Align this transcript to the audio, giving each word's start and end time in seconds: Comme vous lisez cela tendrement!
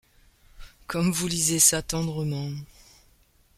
Comme 0.87 1.11
vous 1.11 1.27
lisez 1.27 1.59
cela 1.59 1.83
tendrement! 1.83 2.49